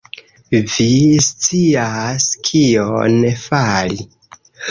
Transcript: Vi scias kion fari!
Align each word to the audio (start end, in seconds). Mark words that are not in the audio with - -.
Vi 0.53 0.61
scias 1.25 2.25
kion 2.49 3.21
fari! 3.45 4.05